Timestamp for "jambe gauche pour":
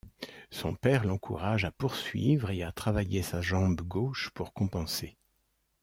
3.39-4.51